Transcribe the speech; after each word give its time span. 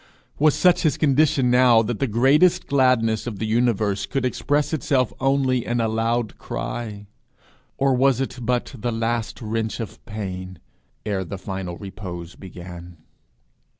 Was 0.39 0.55
such 0.55 0.81
his 0.81 0.97
condition 0.97 1.51
now 1.51 1.83
that 1.83 1.99
the 1.99 2.07
greatest 2.07 2.65
gladness 2.65 3.27
of 3.27 3.37
the 3.37 3.45
universe 3.45 4.07
could 4.07 4.25
express 4.25 4.73
itself 4.73 5.13
only 5.19 5.63
in 5.63 5.79
a 5.79 5.87
loud 5.87 6.39
cry? 6.39 7.05
Or 7.77 7.93
was 7.93 8.19
it 8.19 8.39
but 8.41 8.73
the 8.75 8.91
last 8.91 9.43
wrench 9.43 9.79
of 9.79 10.03
pain 10.07 10.57
ere 11.05 11.23
the 11.23 11.37
final 11.37 11.77
repose 11.77 12.33
began? 12.33 12.97